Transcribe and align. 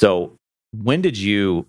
So 0.00 0.38
when 0.72 1.02
did 1.02 1.18
you 1.18 1.66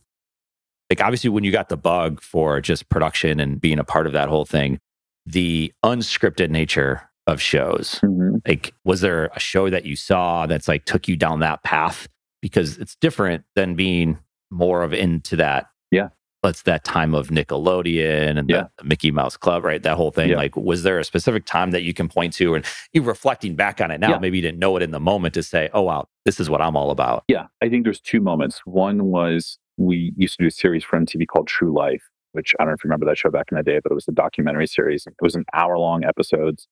like 0.89 1.01
obviously 1.01 1.29
when 1.29 1.43
you 1.43 1.51
got 1.51 1.67
the 1.67 1.75
bug 1.75 2.21
for 2.21 2.61
just 2.61 2.87
production 2.87 3.41
and 3.41 3.59
being 3.59 3.77
a 3.77 3.83
part 3.83 4.07
of 4.07 4.13
that 4.13 4.29
whole 4.29 4.45
thing, 4.45 4.79
the 5.25 5.73
unscripted 5.83 6.49
nature 6.49 7.09
of 7.27 7.41
shows. 7.41 7.99
Mm-hmm. 8.01 8.37
Like 8.47 8.73
was 8.85 9.01
there 9.01 9.25
a 9.35 9.39
show 9.41 9.69
that 9.69 9.85
you 9.85 9.97
saw 9.97 10.45
that's 10.45 10.69
like 10.69 10.85
took 10.85 11.09
you 11.09 11.17
down 11.17 11.41
that 11.41 11.61
path 11.63 12.07
because 12.41 12.77
it's 12.77 12.95
different 13.01 13.43
than 13.57 13.75
being 13.75 14.17
more 14.49 14.81
of 14.81 14.93
into 14.93 15.35
that 15.35 15.67
Yeah. 15.91 16.07
Let's 16.43 16.63
that 16.63 16.83
time 16.83 17.13
of 17.13 17.27
Nickelodeon 17.27 18.37
and 18.39 18.49
Yeah. 18.49 18.65
the 18.77 18.83
Mickey 18.83 19.11
Mouse 19.11 19.37
Club, 19.37 19.63
right? 19.63 19.81
That 19.83 19.95
whole 19.95 20.09
thing. 20.09 20.31
Yeah. 20.31 20.37
Like, 20.37 20.55
was 20.55 20.81
there 20.81 20.97
a 20.97 21.03
specific 21.03 21.45
time 21.45 21.69
that 21.71 21.83
you 21.83 21.93
can 21.93 22.07
point 22.07 22.33
to, 22.33 22.55
and 22.55 22.65
you 22.93 23.03
reflecting 23.03 23.55
back 23.55 23.79
on 23.79 23.91
it 23.91 23.99
now, 23.99 24.11
Yeah. 24.11 24.17
maybe 24.19 24.39
you 24.39 24.41
didn't 24.41 24.57
know 24.57 24.75
it 24.75 24.81
in 24.81 24.89
the 24.89 24.99
moment 24.99 25.35
to 25.35 25.43
say, 25.43 25.69
"Oh 25.71 25.83
wow, 25.83 26.07
this 26.25 26.39
is 26.39 26.49
what 26.49 26.59
I'm 26.61 26.75
all 26.75 26.89
about." 26.89 27.23
Yeah, 27.27 27.45
I 27.61 27.69
think 27.69 27.83
there's 27.83 28.01
two 28.01 28.21
moments. 28.21 28.61
One 28.65 29.05
was 29.05 29.59
we 29.77 30.13
used 30.17 30.37
to 30.37 30.43
do 30.43 30.47
a 30.47 30.51
series 30.51 30.83
for 30.83 30.97
MTV 30.97 31.27
called 31.27 31.47
True 31.47 31.71
Life, 31.71 32.09
which 32.31 32.55
I 32.59 32.63
don't 32.63 32.69
know 32.71 32.73
if 32.73 32.83
you 32.83 32.87
remember 32.87 33.05
that 33.05 33.17
show 33.19 33.29
back 33.29 33.47
in 33.51 33.57
the 33.57 33.63
day, 33.63 33.79
but 33.81 33.91
it 33.91 33.95
was 33.95 34.07
a 34.07 34.11
documentary 34.11 34.67
series. 34.67 35.05
It 35.05 35.13
was 35.21 35.35
an 35.35 35.45
hour 35.53 35.77
long 35.77 36.03
episodes, 36.05 36.67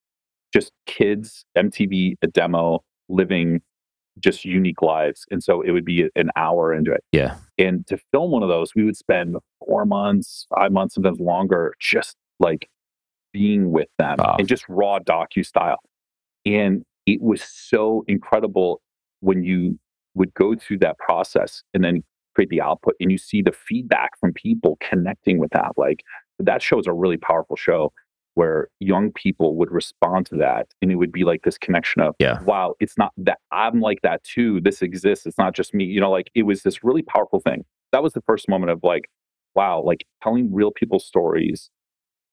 just 0.51 0.71
kids, 0.87 1.45
MTV, 1.55 2.15
a 2.23 2.27
demo, 2.27 2.83
living 3.07 3.61
just 4.19 4.45
unique 4.45 4.81
lives. 4.81 5.25
And 5.31 5.43
so 5.43 5.61
it 5.61 5.71
would 5.71 5.85
be 5.85 6.09
an 6.15 6.29
hour 6.35 6.73
into 6.73 6.91
it. 6.91 7.03
Yeah, 7.11 7.35
And 7.57 7.85
to 7.87 7.97
film 8.11 8.31
one 8.31 8.43
of 8.43 8.49
those, 8.49 8.73
we 8.75 8.83
would 8.83 8.97
spend 8.97 9.35
four 9.65 9.85
months, 9.85 10.45
five 10.55 10.71
months, 10.71 10.95
sometimes 10.95 11.19
longer, 11.19 11.73
just 11.79 12.15
like 12.39 12.69
being 13.33 13.71
with 13.71 13.89
them 13.97 14.17
Wow. 14.19 14.35
and 14.39 14.47
just 14.47 14.65
raw 14.69 14.99
docu 14.99 15.45
style. 15.45 15.77
And 16.45 16.83
it 17.05 17.21
was 17.21 17.41
so 17.43 18.03
incredible 18.07 18.81
when 19.21 19.43
you 19.43 19.79
would 20.15 20.33
go 20.33 20.55
through 20.55 20.79
that 20.79 20.97
process 20.97 21.63
and 21.73 21.83
then 21.83 22.03
create 22.35 22.49
the 22.49 22.61
output 22.61 22.95
and 22.99 23.11
you 23.11 23.17
see 23.17 23.41
the 23.41 23.51
feedback 23.51 24.17
from 24.19 24.33
people 24.33 24.77
connecting 24.81 25.39
with 25.39 25.51
that. 25.51 25.71
Like 25.77 26.03
that 26.39 26.61
show 26.61 26.79
is 26.79 26.87
a 26.87 26.93
really 26.93 27.17
powerful 27.17 27.55
show 27.55 27.91
where 28.39 28.69
young 28.79 29.11
people 29.11 29.57
would 29.57 29.69
respond 29.69 30.25
to 30.25 30.35
that 30.35 30.67
and 30.81 30.93
it 30.93 30.95
would 30.95 31.11
be 31.11 31.25
like 31.25 31.41
this 31.43 31.57
connection 31.57 32.01
of 32.01 32.15
Yeah. 32.19 32.41
wow 32.43 32.73
it's 32.79 32.97
not 32.97 33.11
that 33.17 33.39
i'm 33.51 33.81
like 33.81 33.99
that 34.03 34.23
too 34.23 34.61
this 34.61 34.81
exists 34.81 35.25
it's 35.25 35.37
not 35.37 35.53
just 35.53 35.73
me 35.73 35.83
you 35.83 35.99
know 35.99 36.09
like 36.09 36.31
it 36.35 36.43
was 36.43 36.63
this 36.63 36.81
really 36.81 37.01
powerful 37.01 37.41
thing. 37.41 37.65
That 37.91 38.01
was 38.01 38.13
the 38.13 38.21
first 38.21 38.47
moment 38.47 38.71
of 38.71 38.79
like 38.81 39.05
wow 39.55 39.81
like 39.83 40.05
telling 40.23 40.53
real 40.53 40.71
people's 40.71 41.05
stories 41.05 41.69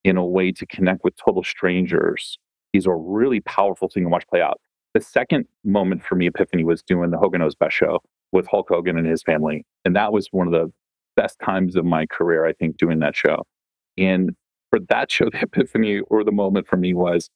in 0.04 0.16
a 0.16 0.24
way 0.24 0.52
to 0.52 0.64
connect 0.66 1.02
with 1.02 1.14
total 1.16 1.42
strangers 1.42 2.38
is 2.72 2.86
a 2.86 2.94
really 2.94 3.40
powerful 3.40 3.88
thing 3.88 4.04
to 4.04 4.08
watch 4.08 4.26
play 4.28 4.40
out. 4.40 4.60
The 4.94 5.00
second 5.00 5.46
moment 5.64 6.04
for 6.04 6.14
me 6.14 6.28
epiphany 6.28 6.62
was 6.62 6.84
doing 6.84 7.10
the 7.10 7.18
hogan 7.18 7.40
knows 7.40 7.56
best 7.56 7.74
show 7.74 7.98
with 8.30 8.46
hulk 8.46 8.68
hogan 8.68 8.96
and 8.96 9.08
his 9.08 9.24
family 9.24 9.66
and 9.84 9.96
that 9.96 10.12
was 10.12 10.28
one 10.30 10.46
of 10.46 10.52
the 10.52 10.72
best 11.16 11.36
times 11.44 11.74
of 11.74 11.84
my 11.84 12.06
career 12.06 12.46
i 12.46 12.52
think 12.52 12.76
doing 12.76 13.00
that 13.00 13.16
show. 13.16 13.38
And 13.98 14.36
for 14.76 14.84
that 14.88 15.10
show 15.10 15.30
the 15.30 15.40
epiphany 15.42 16.00
or 16.00 16.24
the 16.24 16.32
moment 16.32 16.66
for 16.66 16.76
me 16.76 16.94
was 16.94 17.30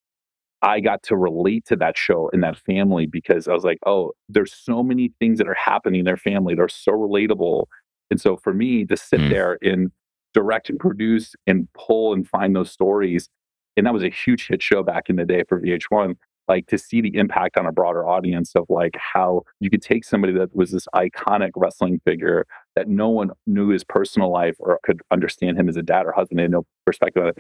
I 0.63 0.81
got 0.81 1.03
to 1.05 1.17
relate 1.17 1.65
to 1.67 1.77
that 1.77 1.97
show 1.97 2.29
and 2.33 2.43
that 2.43 2.59
family 2.59 3.07
because 3.07 3.49
I 3.49 3.55
was 3.55 3.65
like, 3.65 3.79
oh, 3.87 4.13
there's 4.29 4.53
so 4.53 4.83
many 4.83 5.13
things 5.19 5.39
that 5.39 5.49
are 5.49 5.55
happening 5.55 6.01
in 6.01 6.05
their 6.05 6.19
family 6.19 6.55
that 6.55 6.63
are 6.63 6.69
so 6.69 6.93
relatable. 6.93 7.65
And 8.11 8.21
so 8.21 8.37
for 8.37 8.53
me 8.53 8.85
to 8.87 8.97
sit 8.97 9.21
Mm. 9.21 9.31
there 9.31 9.59
and 9.63 9.91
direct 10.35 10.69
and 10.69 10.79
produce 10.79 11.35
and 11.47 11.67
pull 11.73 12.13
and 12.13 12.29
find 12.29 12.55
those 12.55 12.71
stories, 12.71 13.29
and 13.77 13.87
that 13.87 13.95
was 13.95 14.03
a 14.03 14.11
huge 14.11 14.49
hit 14.49 14.63
show 14.63 14.83
back 14.83 15.09
in 15.09 15.17
the 15.17 15.25
day 15.25 15.45
for 15.49 15.59
VH1. 15.61 16.17
Like 16.51 16.67
to 16.67 16.79
see 16.79 17.01
the 17.01 17.15
impact 17.17 17.57
on 17.57 17.67
a 17.67 17.73
broader 17.73 18.07
audience 18.07 18.53
of 18.55 18.67
like 18.69 18.97
how 18.99 19.43
you 19.61 19.71
could 19.71 19.83
take 19.83 20.05
somebody 20.05 20.33
that 20.35 20.55
was 20.55 20.73
this 20.73 20.87
iconic 20.95 21.51
wrestling 21.57 22.01
figure 22.05 22.45
that 22.77 22.89
no 22.89 23.09
one 23.09 23.31
knew 23.47 23.69
his 23.69 23.85
personal 23.85 24.31
life 24.31 24.57
or 24.59 24.79
could 24.83 25.01
understand 25.11 25.59
him 25.59 25.69
as 25.69 25.77
a 25.77 25.83
dad 25.83 26.07
or 26.07 26.13
husband, 26.13 26.39
they 26.39 26.43
had 26.43 26.51
no 26.51 26.67
perspective 26.85 27.23
on 27.23 27.29
it 27.31 27.39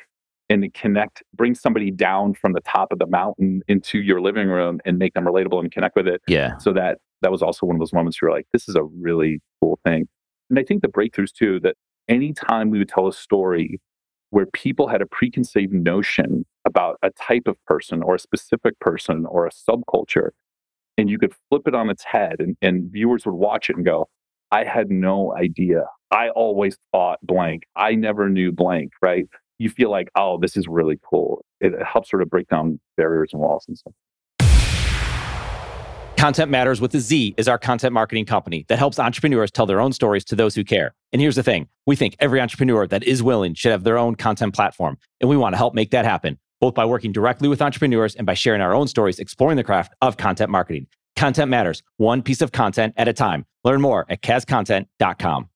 and 0.50 0.72
connect, 0.74 1.22
bring 1.34 1.54
somebody 1.54 1.90
down 1.90 2.34
from 2.34 2.52
the 2.52 2.60
top 2.60 2.92
of 2.92 2.98
the 2.98 3.06
mountain 3.06 3.62
into 3.68 4.00
your 4.00 4.20
living 4.20 4.48
room 4.48 4.80
and 4.84 4.98
make 4.98 5.14
them 5.14 5.24
relatable 5.24 5.60
and 5.60 5.70
connect 5.70 5.94
with 5.96 6.08
it. 6.08 6.20
yeah, 6.26 6.56
So 6.58 6.72
that 6.72 6.98
that 7.22 7.30
was 7.30 7.42
also 7.42 7.66
one 7.66 7.76
of 7.76 7.80
those 7.80 7.92
moments 7.92 8.20
where 8.20 8.30
you're 8.30 8.38
like, 8.38 8.46
this 8.52 8.68
is 8.68 8.74
a 8.74 8.82
really 8.82 9.40
cool 9.60 9.78
thing. 9.84 10.08
And 10.48 10.58
I 10.58 10.64
think 10.64 10.82
the 10.82 10.88
breakthroughs 10.88 11.32
too, 11.32 11.60
that 11.60 11.76
anytime 12.08 12.70
we 12.70 12.78
would 12.78 12.88
tell 12.88 13.06
a 13.06 13.12
story 13.12 13.80
where 14.30 14.46
people 14.46 14.88
had 14.88 15.02
a 15.02 15.06
preconceived 15.06 15.72
notion 15.72 16.44
about 16.70 16.96
a 17.02 17.10
type 17.10 17.46
of 17.46 17.56
person 17.66 18.02
or 18.02 18.14
a 18.14 18.18
specific 18.18 18.78
person 18.80 19.26
or 19.26 19.46
a 19.46 19.50
subculture, 19.50 20.30
and 20.96 21.10
you 21.10 21.18
could 21.18 21.34
flip 21.48 21.62
it 21.66 21.74
on 21.74 21.90
its 21.90 22.04
head 22.04 22.36
and, 22.38 22.56
and 22.62 22.90
viewers 22.90 23.26
would 23.26 23.34
watch 23.34 23.68
it 23.68 23.76
and 23.76 23.84
go, 23.84 24.08
I 24.50 24.64
had 24.64 24.90
no 24.90 25.34
idea. 25.36 25.84
I 26.10 26.30
always 26.30 26.76
thought 26.92 27.18
blank. 27.22 27.64
I 27.76 27.94
never 27.94 28.28
knew 28.28 28.50
blank, 28.52 28.92
right? 29.00 29.26
You 29.58 29.68
feel 29.68 29.90
like, 29.90 30.08
oh, 30.16 30.38
this 30.38 30.56
is 30.56 30.66
really 30.66 30.98
cool. 31.08 31.44
It 31.60 31.72
helps 31.86 32.10
sort 32.10 32.22
of 32.22 32.30
break 32.30 32.48
down 32.48 32.80
barriers 32.96 33.30
and 33.32 33.42
walls 33.42 33.66
and 33.68 33.76
stuff. 33.76 33.92
Content 36.20 36.50
Matterz 36.50 36.82
with 36.82 36.94
a 36.94 37.00
Z 37.00 37.34
is 37.38 37.48
our 37.48 37.58
content 37.58 37.94
marketing 37.94 38.26
company 38.26 38.66
that 38.68 38.78
helps 38.78 38.98
entrepreneurs 38.98 39.50
tell 39.50 39.64
their 39.64 39.80
own 39.80 39.90
stories 39.94 40.22
to 40.26 40.36
those 40.36 40.54
who 40.54 40.64
care. 40.64 40.94
And 41.14 41.22
here's 41.22 41.36
the 41.36 41.42
thing 41.42 41.66
we 41.86 41.96
think 41.96 42.14
every 42.20 42.42
entrepreneur 42.42 42.86
that 42.88 43.04
is 43.04 43.22
willing 43.22 43.54
should 43.54 43.72
have 43.72 43.84
their 43.84 43.96
own 43.96 44.16
content 44.16 44.54
platform. 44.54 44.98
And 45.22 45.30
we 45.30 45.38
want 45.38 45.54
to 45.54 45.56
help 45.56 45.72
make 45.72 45.92
that 45.92 46.04
happen, 46.04 46.38
both 46.60 46.74
by 46.74 46.84
working 46.84 47.12
directly 47.12 47.48
with 47.48 47.60
entrepreneurs 47.60 48.14
and 48.14 48.26
by 48.26 48.34
sharing 48.34 48.60
our 48.60 48.74
own 48.74 48.86
stories 48.86 49.18
exploring 49.18 49.56
the 49.56 49.64
craft 49.64 49.92
of 50.00 50.16
content 50.16 50.50
marketing. 50.50 50.86
Content 51.16 51.50
Matterz, 51.50 51.82
one 51.98 52.22
piece 52.22 52.40
of 52.40 52.52
content 52.52 52.94
at 52.96 53.08
a 53.08 53.12
time. 53.12 53.44
Learn 53.64 53.82
more 53.82 54.06
at 54.08 54.22
KazContent.com. 54.22 55.49